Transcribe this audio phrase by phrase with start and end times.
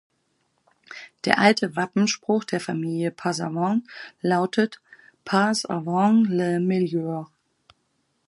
[1.25, 3.87] Der alte Wappenspruch der Familie Passavant
[4.23, 4.81] lautet
[5.25, 7.29] "Passe avant le meilleur!